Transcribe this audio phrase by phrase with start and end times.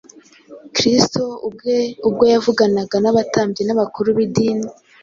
[0.75, 4.69] Kristo ubwe ubwo yavuganaga n’abatambyi n’abakuru b’Idini